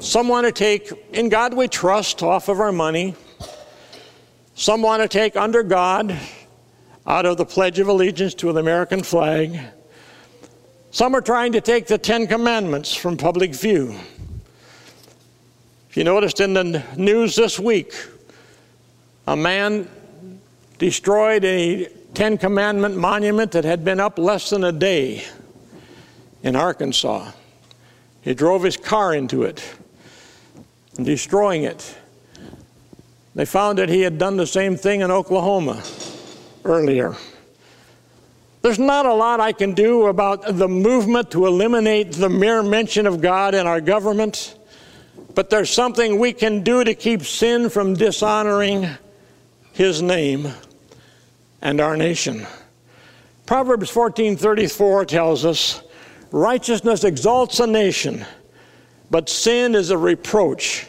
Some 0.00 0.28
want 0.28 0.46
to 0.46 0.52
take 0.52 0.92
In 1.12 1.28
God 1.28 1.54
We 1.54 1.68
Trust 1.68 2.22
off 2.22 2.48
of 2.48 2.60
our 2.60 2.72
money. 2.72 3.14
Some 4.54 4.82
want 4.82 5.02
to 5.02 5.08
take 5.08 5.36
Under 5.36 5.62
God 5.62 6.18
out 7.06 7.26
of 7.26 7.36
the 7.36 7.44
Pledge 7.44 7.78
of 7.78 7.88
Allegiance 7.88 8.34
to 8.34 8.52
the 8.52 8.60
American 8.60 9.02
flag. 9.02 9.60
Some 10.90 11.14
are 11.14 11.20
trying 11.20 11.52
to 11.52 11.60
take 11.60 11.86
the 11.86 11.98
Ten 11.98 12.26
Commandments 12.26 12.94
from 12.94 13.16
public 13.16 13.54
view. 13.54 13.94
If 15.90 15.96
you 15.96 16.04
noticed 16.04 16.40
in 16.40 16.54
the 16.54 16.82
news 16.96 17.36
this 17.36 17.58
week, 17.58 17.92
a 19.26 19.36
man 19.36 19.88
destroyed 20.78 21.44
a 21.44 21.88
Ten 22.14 22.38
Commandment 22.38 22.96
monument 22.96 23.52
that 23.52 23.64
had 23.64 23.84
been 23.84 24.00
up 24.00 24.18
less 24.18 24.50
than 24.50 24.64
a 24.64 24.72
day 24.72 25.24
in 26.42 26.56
Arkansas. 26.56 27.30
He 28.22 28.34
drove 28.34 28.62
his 28.62 28.76
car 28.76 29.14
into 29.14 29.42
it, 29.42 29.62
destroying 30.96 31.64
it. 31.64 31.96
They 33.34 33.44
found 33.44 33.78
that 33.78 33.88
he 33.88 34.00
had 34.00 34.16
done 34.16 34.36
the 34.36 34.46
same 34.46 34.76
thing 34.76 35.00
in 35.00 35.10
Oklahoma 35.10 35.82
earlier. 36.64 37.14
There's 38.62 38.78
not 38.78 39.04
a 39.04 39.12
lot 39.12 39.40
I 39.40 39.52
can 39.52 39.74
do 39.74 40.06
about 40.06 40.56
the 40.56 40.68
movement 40.68 41.30
to 41.32 41.46
eliminate 41.46 42.12
the 42.12 42.30
mere 42.30 42.62
mention 42.62 43.06
of 43.06 43.20
God 43.20 43.54
in 43.54 43.66
our 43.66 43.80
government, 43.80 44.56
but 45.34 45.50
there's 45.50 45.68
something 45.68 46.18
we 46.18 46.32
can 46.32 46.62
do 46.62 46.82
to 46.82 46.94
keep 46.94 47.24
sin 47.24 47.68
from 47.68 47.92
dishonoring 47.92 48.88
His 49.72 50.00
name 50.00 50.48
and 51.60 51.80
our 51.80 51.96
nation. 51.96 52.46
Proverbs 53.44 53.90
14:34 53.90 55.04
tells 55.04 55.44
us, 55.44 55.82
"Righteousness 56.30 57.04
exalts 57.04 57.60
a 57.60 57.66
nation, 57.66 58.24
but 59.10 59.28
sin 59.28 59.74
is 59.74 59.90
a 59.90 59.98
reproach 59.98 60.86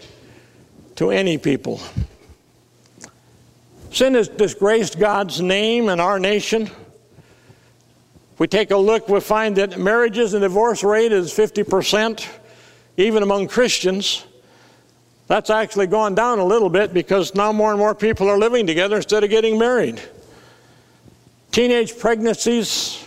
to 0.96 1.12
any 1.12 1.38
people." 1.38 1.82
Sin 3.96 4.14
has 4.16 4.28
disgraced 4.28 5.00
God's 5.00 5.40
name 5.40 5.88
and 5.88 6.02
our 6.02 6.20
nation. 6.20 6.70
We 8.38 8.46
take 8.46 8.72
a 8.72 8.78
look, 8.78 9.08
we 9.08 9.22
find 9.22 9.56
that 9.56 9.80
marriages 9.80 10.34
and 10.34 10.42
divorce 10.42 10.84
rate 10.84 11.14
is 11.14 11.32
50%, 11.32 12.28
even 12.98 13.24
among 13.24 13.48
Christians. 13.48 14.26
That's 15.28 15.50
actually 15.50 15.88
gone 15.88 16.14
down 16.14 16.40
a 16.40 16.44
little 16.44 16.70
bit 16.70 16.94
because 16.94 17.36
now 17.36 17.54
more 17.54 17.70
and 17.70 17.80
more 17.80 17.96
people 17.96 18.28
are 18.28 18.38
living 18.38 18.68
together 18.68 18.98
instead 18.98 19.24
of 19.24 19.30
getting 19.30 19.58
married. 19.58 20.02
Teenage 21.52 21.98
pregnancies, 21.98 23.02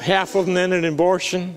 half 0.00 0.34
of 0.34 0.46
them 0.46 0.56
end 0.56 0.74
in 0.74 0.84
abortion. 0.84 1.56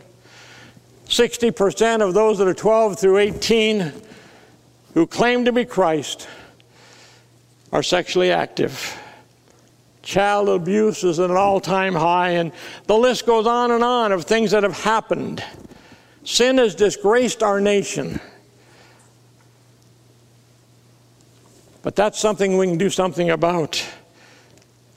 60% 1.07 2.07
of 2.07 2.13
those 2.13 2.37
that 2.37 2.47
are 2.47 2.53
12 2.53 2.99
through 2.99 3.17
18 3.17 3.91
who 4.93 5.07
claim 5.07 5.45
to 5.45 5.51
be 5.51 5.65
Christ 5.65 6.27
are 7.71 7.83
sexually 7.83 8.31
active. 8.31 8.97
Child 10.01 10.49
abuse 10.49 11.03
is 11.03 11.19
at 11.19 11.29
an 11.29 11.35
all 11.35 11.59
time 11.59 11.93
high, 11.93 12.31
and 12.31 12.51
the 12.85 12.97
list 12.97 13.25
goes 13.25 13.45
on 13.45 13.71
and 13.71 13.83
on 13.83 14.11
of 14.11 14.23
things 14.23 14.51
that 14.51 14.63
have 14.63 14.79
happened. 14.83 15.43
Sin 16.23 16.57
has 16.57 16.75
disgraced 16.75 17.43
our 17.43 17.59
nation. 17.59 18.19
But 21.83 21.95
that's 21.95 22.19
something 22.19 22.57
we 22.57 22.67
can 22.67 22.77
do 22.77 22.89
something 22.89 23.29
about. 23.29 23.85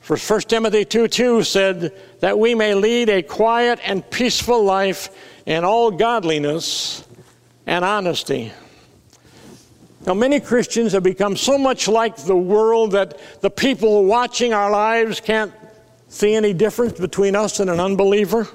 For 0.00 0.16
1 0.16 0.40
Timothy 0.42 0.85
2 0.85 1.06
2 1.06 1.44
said 1.44 1.92
that 2.18 2.37
we 2.37 2.54
may 2.56 2.74
lead 2.74 3.09
a 3.09 3.22
quiet 3.22 3.78
and 3.85 4.09
peaceful 4.11 4.64
life 4.64 5.09
in 5.46 5.64
all 5.64 5.92
godliness 5.92 7.04
and 7.66 7.85
honesty. 7.85 8.52
Now, 10.06 10.14
many 10.14 10.40
Christians 10.40 10.92
have 10.92 11.02
become 11.02 11.36
so 11.36 11.58
much 11.58 11.86
like 11.86 12.16
the 12.16 12.36
world 12.36 12.92
that 12.92 13.18
the 13.42 13.50
people 13.50 14.04
watching 14.06 14.54
our 14.54 14.70
lives 14.70 15.20
can't 15.20 15.52
see 16.08 16.34
any 16.34 16.54
difference 16.54 16.98
between 16.98 17.36
us 17.36 17.60
and 17.60 17.68
an 17.68 17.80
unbeliever. 17.80 18.48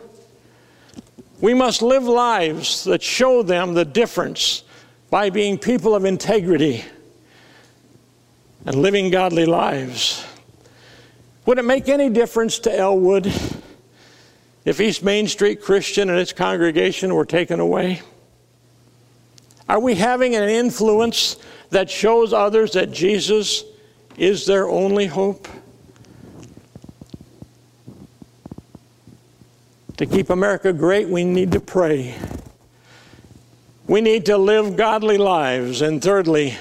We 1.41 1.53
must 1.53 1.81
live 1.81 2.03
lives 2.03 2.83
that 2.85 3.03
show 3.03 3.43
them 3.43 3.73
the 3.73 3.85
difference 3.85 4.63
by 5.11 5.29
being 5.29 5.57
people 5.59 5.93
of 5.93 6.03
integrity 6.03 6.83
and 8.65 8.75
living 8.75 9.11
godly 9.11 9.45
lives. 9.45 10.25
Would 11.45 11.59
it 11.59 11.65
make 11.65 11.87
any 11.87 12.09
difference 12.09 12.57
to 12.59 12.75
Elwood 12.75 13.31
if 14.65 14.81
East 14.81 15.03
Main 15.03 15.27
Street 15.27 15.61
Christian 15.61 16.09
and 16.09 16.17
its 16.17 16.33
congregation 16.33 17.13
were 17.13 17.25
taken 17.25 17.59
away? 17.59 18.01
Are 19.67 19.79
we 19.79 19.95
having 19.95 20.35
an 20.35 20.47
influence 20.47 21.37
that 21.71 21.89
shows 21.89 22.33
others 22.33 22.73
that 22.73 22.91
Jesus 22.91 23.63
is 24.17 24.45
their 24.45 24.67
only 24.67 25.07
hope? 25.07 25.47
To 29.97 30.05
keep 30.05 30.29
America 30.29 30.73
great, 30.73 31.07
we 31.07 31.23
need 31.23 31.51
to 31.53 31.59
pray. 31.59 32.15
We 33.87 34.01
need 34.01 34.25
to 34.25 34.37
live 34.37 34.75
godly 34.75 35.17
lives. 35.17 35.81
And 35.81 36.01
thirdly, 36.01 36.57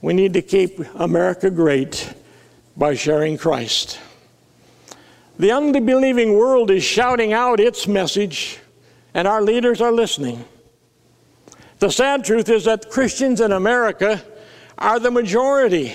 we 0.00 0.12
need 0.12 0.34
to 0.34 0.42
keep 0.42 0.80
America 0.96 1.50
great 1.50 2.12
by 2.76 2.94
sharing 2.94 3.38
Christ. 3.38 3.98
The 5.38 5.50
unbelieving 5.50 6.36
world 6.36 6.70
is 6.70 6.84
shouting 6.84 7.32
out 7.32 7.58
its 7.58 7.88
message, 7.88 8.58
and 9.14 9.26
our 9.26 9.42
leaders 9.42 9.80
are 9.80 9.92
listening. 9.92 10.44
The 11.82 11.90
sad 11.90 12.24
truth 12.24 12.48
is 12.48 12.66
that 12.66 12.90
Christians 12.90 13.40
in 13.40 13.50
America 13.50 14.22
are 14.78 15.00
the 15.00 15.10
majority, 15.10 15.94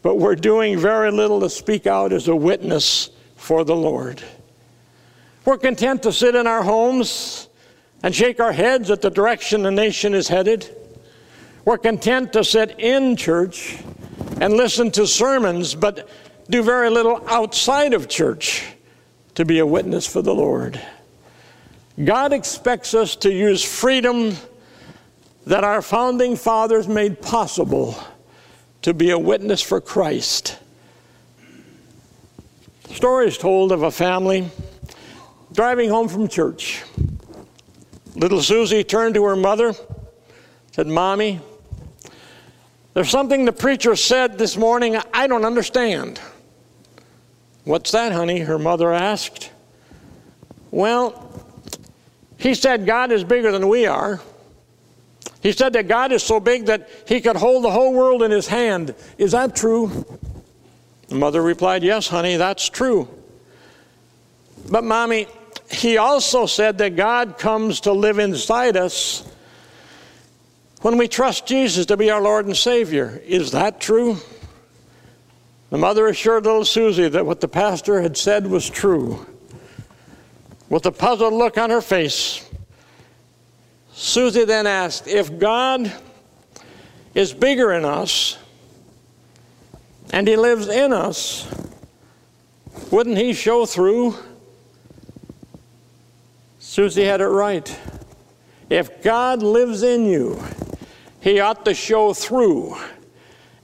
but 0.00 0.14
we're 0.14 0.36
doing 0.36 0.78
very 0.78 1.10
little 1.10 1.40
to 1.40 1.50
speak 1.50 1.88
out 1.88 2.12
as 2.12 2.28
a 2.28 2.36
witness 2.36 3.10
for 3.34 3.64
the 3.64 3.74
Lord. 3.74 4.22
We're 5.44 5.58
content 5.58 6.04
to 6.04 6.12
sit 6.12 6.36
in 6.36 6.46
our 6.46 6.62
homes 6.62 7.48
and 8.04 8.14
shake 8.14 8.38
our 8.38 8.52
heads 8.52 8.92
at 8.92 9.02
the 9.02 9.10
direction 9.10 9.64
the 9.64 9.72
nation 9.72 10.14
is 10.14 10.28
headed. 10.28 10.72
We're 11.64 11.76
content 11.76 12.32
to 12.34 12.44
sit 12.44 12.78
in 12.78 13.16
church 13.16 13.78
and 14.40 14.54
listen 14.54 14.92
to 14.92 15.04
sermons, 15.04 15.74
but 15.74 16.08
do 16.48 16.62
very 16.62 16.90
little 16.90 17.28
outside 17.28 17.92
of 17.92 18.08
church 18.08 18.64
to 19.34 19.44
be 19.44 19.58
a 19.58 19.66
witness 19.66 20.06
for 20.06 20.22
the 20.22 20.32
Lord. 20.32 20.80
God 22.02 22.32
expects 22.32 22.92
us 22.92 23.14
to 23.16 23.32
use 23.32 23.62
freedom 23.62 24.34
that 25.46 25.62
our 25.62 25.80
founding 25.80 26.34
fathers 26.34 26.88
made 26.88 27.22
possible 27.22 27.96
to 28.82 28.92
be 28.92 29.10
a 29.10 29.18
witness 29.18 29.62
for 29.62 29.80
Christ. 29.80 30.58
Stories 32.90 33.38
told 33.38 33.70
of 33.70 33.82
a 33.82 33.90
family 33.90 34.50
driving 35.52 35.88
home 35.88 36.08
from 36.08 36.26
church. 36.26 36.82
Little 38.16 38.42
Susie 38.42 38.82
turned 38.82 39.14
to 39.14 39.24
her 39.24 39.36
mother, 39.36 39.74
said, 40.72 40.88
Mommy, 40.88 41.40
there's 42.94 43.10
something 43.10 43.44
the 43.44 43.52
preacher 43.52 43.94
said 43.94 44.36
this 44.38 44.56
morning 44.56 44.96
I 45.12 45.26
don't 45.26 45.44
understand. 45.44 46.20
What's 47.64 47.92
that, 47.92 48.12
honey? 48.12 48.40
Her 48.40 48.58
mother 48.58 48.92
asked. 48.92 49.50
Well, 50.70 51.43
he 52.44 52.52
said 52.52 52.84
God 52.84 53.10
is 53.10 53.24
bigger 53.24 53.50
than 53.50 53.68
we 53.68 53.86
are. 53.86 54.20
He 55.40 55.52
said 55.52 55.72
that 55.72 55.88
God 55.88 56.12
is 56.12 56.22
so 56.22 56.38
big 56.40 56.66
that 56.66 56.90
he 57.08 57.22
could 57.22 57.36
hold 57.36 57.64
the 57.64 57.70
whole 57.70 57.94
world 57.94 58.22
in 58.22 58.30
his 58.30 58.46
hand. 58.46 58.94
Is 59.16 59.32
that 59.32 59.56
true? 59.56 60.04
The 61.08 61.14
mother 61.14 61.40
replied, 61.40 61.82
Yes, 61.82 62.06
honey, 62.06 62.36
that's 62.36 62.68
true. 62.68 63.08
But, 64.70 64.84
mommy, 64.84 65.26
he 65.70 65.96
also 65.96 66.44
said 66.44 66.76
that 66.78 66.96
God 66.96 67.38
comes 67.38 67.80
to 67.80 67.92
live 67.92 68.18
inside 68.18 68.76
us 68.76 69.26
when 70.82 70.98
we 70.98 71.08
trust 71.08 71.46
Jesus 71.46 71.86
to 71.86 71.96
be 71.96 72.10
our 72.10 72.20
Lord 72.20 72.44
and 72.44 72.54
Savior. 72.54 73.22
Is 73.24 73.52
that 73.52 73.80
true? 73.80 74.18
The 75.70 75.78
mother 75.78 76.08
assured 76.08 76.44
little 76.44 76.66
Susie 76.66 77.08
that 77.08 77.24
what 77.24 77.40
the 77.40 77.48
pastor 77.48 78.02
had 78.02 78.18
said 78.18 78.46
was 78.46 78.68
true. 78.68 79.26
With 80.68 80.86
a 80.86 80.92
puzzled 80.92 81.34
look 81.34 81.58
on 81.58 81.70
her 81.70 81.80
face, 81.80 82.48
Susie 83.92 84.44
then 84.44 84.66
asked, 84.66 85.06
If 85.06 85.38
God 85.38 85.92
is 87.14 87.32
bigger 87.32 87.72
in 87.72 87.84
us 87.84 88.38
and 90.10 90.26
He 90.26 90.36
lives 90.36 90.68
in 90.68 90.92
us, 90.92 91.46
wouldn't 92.90 93.18
He 93.18 93.32
show 93.32 93.66
through? 93.66 94.16
Susie 96.58 97.04
had 97.04 97.20
it 97.20 97.26
right. 97.26 97.78
If 98.70 99.02
God 99.02 99.42
lives 99.42 99.82
in 99.82 100.06
you, 100.06 100.42
he 101.24 101.40
ought 101.40 101.64
to 101.64 101.72
show 101.72 102.12
through. 102.12 102.76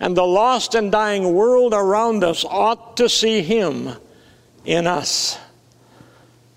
And 0.00 0.16
the 0.16 0.24
lost 0.24 0.74
and 0.74 0.90
dying 0.90 1.34
world 1.34 1.74
around 1.74 2.24
us 2.24 2.42
ought 2.42 2.96
to 2.96 3.06
see 3.06 3.42
Him 3.42 3.90
in 4.64 4.86
us. 4.86 5.38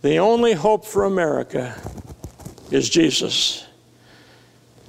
The 0.04 0.18
only 0.18 0.52
hope 0.52 0.86
for 0.86 1.06
America 1.06 1.74
is 2.72 2.90
Jesus. 2.90 3.66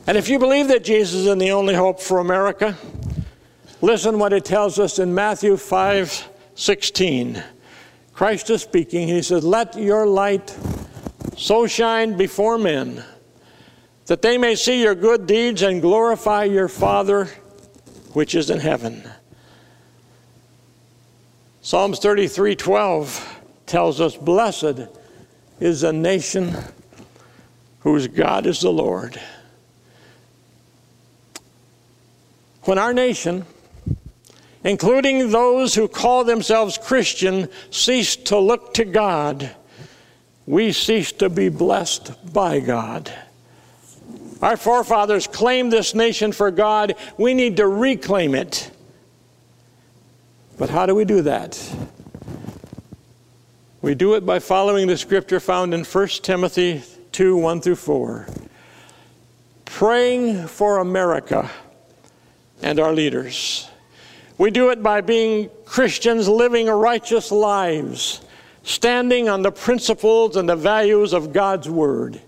And 0.09 0.19
if 0.19 0.29
you 0.29 0.41
believe 0.41 0.67
that 0.69 0.83
Jesus 0.83 1.25
is 1.25 1.39
the 1.39 1.53
only 1.53 1.73
hope 1.73 2.01
for 2.01 2.19
America, 2.19 2.77
listen 3.81 4.19
what 4.19 4.33
it 4.33 4.45
tells 4.45 4.81
us 4.81 4.99
in 4.99 5.15
Matthew 5.15 5.57
5 5.57 6.31
16. 6.57 7.43
Christ 8.13 8.51
is 8.51 8.63
speaking. 8.63 9.07
He 9.07 9.23
says, 9.23 9.45
Let 9.45 9.77
your 9.77 10.05
light 10.05 10.57
so 11.37 11.69
shine 11.69 12.17
before 12.17 12.59
men 12.59 13.05
that 14.07 14.21
they 14.21 14.37
may 14.37 14.57
see 14.57 14.83
your 14.83 14.97
good 14.97 15.29
deeds 15.29 15.63
and 15.63 15.81
glorify 15.81 16.43
your 16.43 16.69
Father 16.69 17.27
which 18.15 18.35
is 18.35 18.51
in 18.51 18.59
heaven. 18.59 19.09
Psalms 21.63 22.01
33:12 22.01 23.25
tells 23.67 24.01
us 24.01 24.17
blessed 24.17 24.89
is 25.61 25.83
a 25.83 25.93
nation 25.93 26.55
whose 27.81 28.09
God 28.09 28.47
is 28.47 28.61
the 28.61 28.73
Lord. 28.73 29.21
When 32.63 32.79
our 32.79 32.95
nation, 32.95 33.45
including 34.65 35.31
those 35.31 35.75
who 35.75 35.87
call 35.87 36.25
themselves 36.25 36.79
Christian, 36.79 37.49
cease 37.71 38.17
to 38.17 38.39
look 38.39 38.75
to 38.75 38.85
God, 38.85 39.55
we 40.47 40.73
cease 40.73 41.13
to 41.13 41.29
be 41.29 41.49
blessed 41.51 42.33
by 42.33 42.61
God. 42.61 43.13
Our 44.43 44.57
forefathers 44.57 45.27
claimed 45.27 45.73
this 45.73 45.95
nation 45.95 46.33
for 46.33 46.51
God. 46.51 46.95
We 47.17 47.35
need 47.35 47.57
to 47.59 47.67
reclaim 47.67 48.35
it. 48.35 48.71
But 50.59 50.71
how 50.71 50.87
do 50.87 50.95
we 50.95 51.05
do 51.05 51.23
that? 51.23 51.59
We 53.85 53.95
do 53.95 54.15
it 54.15 54.25
by 54.25 54.39
following 54.39 54.87
the 54.87 54.97
scripture 54.97 55.39
found 55.39 55.75
in 55.75 55.85
1 55.85 56.09
Timothy 56.23 56.83
2 57.13 57.37
1 57.37 57.61
through 57.61 57.77
4. 57.77 58.27
Praying 59.67 60.47
for 60.47 60.79
America 60.79 61.51
and 62.63 62.81
our 62.81 62.95
leaders. 62.95 63.69
We 64.39 64.51
do 64.51 64.71
it 64.71 64.83
by 64.83 65.03
being 65.03 65.51
Christians 65.67 66.31
living 66.31 66.69
righteous 66.69 67.31
lives 67.31 68.23
standing 68.63 69.29
on 69.29 69.43
the 69.43 69.53
principles 69.53 70.37
and 70.37 70.49
the 70.49 70.57
values 70.57 71.13
of 71.13 71.35
God's 71.35 71.69
Word. 71.69 72.23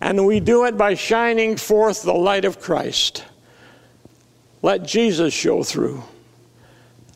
And 0.00 0.24
we 0.24 0.38
do 0.38 0.66
it 0.66 0.78
by 0.78 0.94
shining 0.94 1.56
forth 1.56 2.04
the 2.04 2.14
light 2.14 2.44
of 2.44 2.60
Christ. 2.60 3.24
Let 4.62 4.84
Jesus 4.84 5.34
show 5.34 5.64
through. 5.64 6.04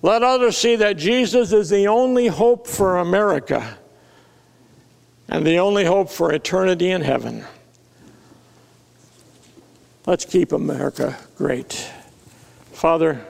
Let 0.02 0.22
others 0.22 0.56
see 0.56 0.76
that 0.76 0.96
Jesus 0.96 1.52
is 1.52 1.68
the 1.68 1.88
only 1.88 2.28
hope 2.28 2.66
for 2.66 2.98
America 2.98 3.76
and 5.28 5.46
the 5.46 5.58
only 5.58 5.84
hope 5.84 6.10
for 6.10 6.32
eternity 6.32 6.90
in 6.90 7.02
heaven. 7.02 7.44
Let's 10.06 10.24
keep 10.24 10.52
America 10.52 11.16
great. 11.36 11.88
Father, 12.72 13.24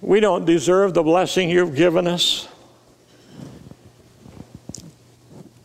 we 0.00 0.20
don't 0.20 0.46
deserve 0.46 0.94
the 0.94 1.02
blessing 1.02 1.50
you've 1.50 1.76
given 1.76 2.06
us. 2.06 2.48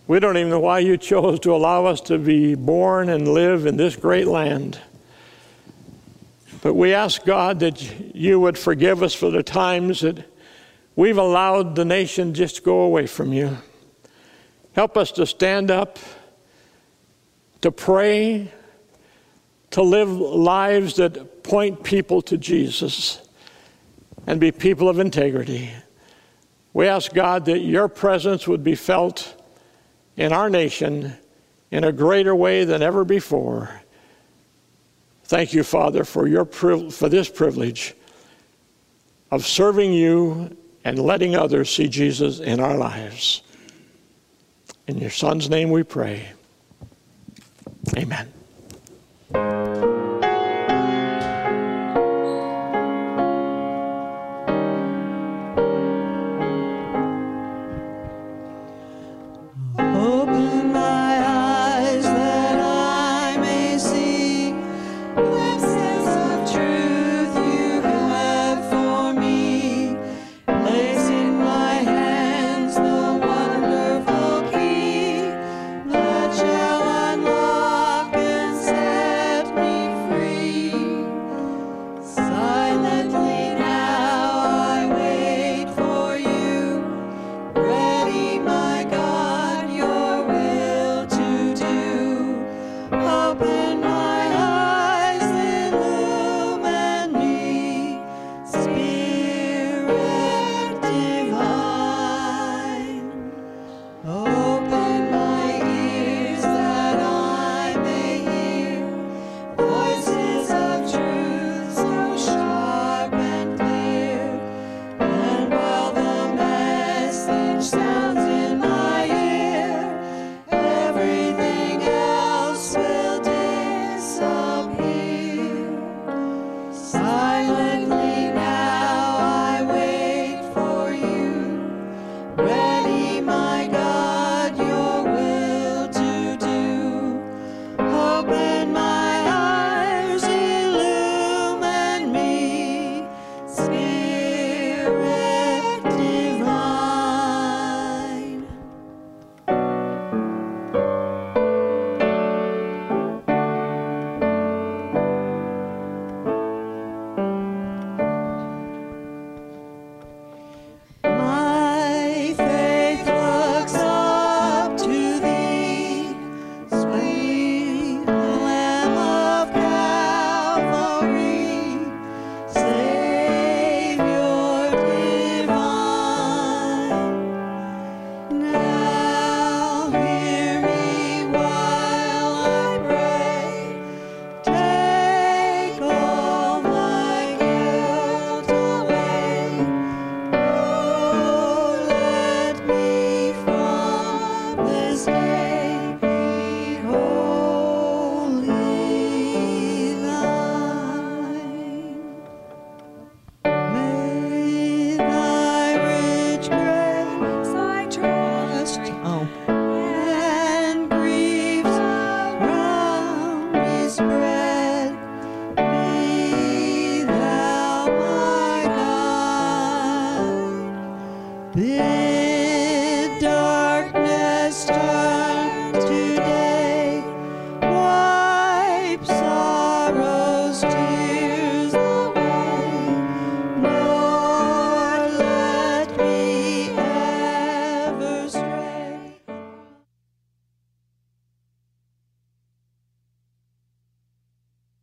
We 0.07 0.19
don't 0.19 0.37
even 0.37 0.49
know 0.49 0.59
why 0.59 0.79
you 0.79 0.97
chose 0.97 1.39
to 1.39 1.55
allow 1.55 1.85
us 1.85 2.01
to 2.01 2.19
be 2.19 2.53
born 2.53 3.09
and 3.09 3.27
live 3.27 3.65
in 3.65 3.77
this 3.77 3.95
great 3.95 4.27
land. 4.27 4.79
But 6.65 6.73
we 6.73 6.95
ask 6.95 7.23
God 7.23 7.59
that 7.59 8.15
you 8.15 8.39
would 8.39 8.57
forgive 8.57 9.03
us 9.03 9.13
for 9.13 9.29
the 9.29 9.43
times 9.43 10.01
that 10.01 10.25
we've 10.95 11.19
allowed 11.19 11.75
the 11.75 11.85
nation 11.85 12.33
just 12.33 12.63
go 12.63 12.79
away 12.79 13.05
from 13.05 13.31
you. 13.33 13.55
Help 14.73 14.97
us 14.97 15.11
to 15.11 15.27
stand 15.27 15.69
up, 15.69 15.99
to 17.61 17.71
pray, 17.71 18.51
to 19.69 19.83
live 19.83 20.09
lives 20.09 20.95
that 20.95 21.43
point 21.43 21.83
people 21.83 22.23
to 22.23 22.35
Jesus, 22.35 23.21
and 24.25 24.39
be 24.39 24.51
people 24.51 24.89
of 24.89 24.97
integrity. 24.97 25.69
We 26.73 26.87
ask 26.87 27.13
God 27.13 27.45
that 27.45 27.59
your 27.59 27.87
presence 27.87 28.47
would 28.47 28.63
be 28.63 28.73
felt 28.73 29.39
in 30.17 30.33
our 30.33 30.49
nation 30.49 31.13
in 31.69 31.83
a 31.83 31.91
greater 31.91 32.33
way 32.33 32.65
than 32.65 32.81
ever 32.81 33.05
before. 33.05 33.83
Thank 35.25 35.53
you, 35.53 35.63
Father, 35.63 36.03
for, 36.03 36.27
your, 36.27 36.45
for 36.45 37.09
this 37.09 37.29
privilege 37.29 37.95
of 39.31 39.45
serving 39.45 39.91
you 39.91 40.55
and 40.83 40.99
letting 40.99 41.35
others 41.35 41.69
see 41.69 41.87
Jesus 41.87 42.39
in 42.39 42.59
our 42.59 42.77
lives. 42.77 43.41
In 44.87 44.99
your 44.99 45.09
Son's 45.09 45.49
name 45.49 45.71
we 45.71 45.81
pray. 45.81 46.29
Amen. 47.97 48.31